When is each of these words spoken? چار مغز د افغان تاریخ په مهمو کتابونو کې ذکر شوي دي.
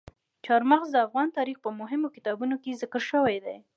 چار 0.45 0.61
مغز 0.71 0.87
د 0.93 0.97
افغان 1.05 1.27
تاریخ 1.37 1.57
په 1.61 1.69
مهمو 1.79 2.13
کتابونو 2.15 2.55
کې 2.63 2.79
ذکر 2.81 3.01
شوي 3.11 3.37
دي. 3.45 3.57